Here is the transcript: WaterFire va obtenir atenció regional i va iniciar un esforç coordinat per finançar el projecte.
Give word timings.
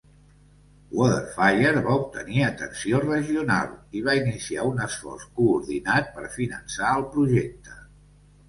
WaterFire 0.99 1.83
va 1.87 1.97
obtenir 2.03 2.41
atenció 2.45 3.01
regional 3.03 3.69
i 3.99 4.03
va 4.09 4.15
iniciar 4.23 4.67
un 4.71 4.83
esforç 4.87 5.29
coordinat 5.41 6.11
per 6.17 6.29
finançar 6.41 6.97
el 6.99 7.07
projecte. 7.17 7.81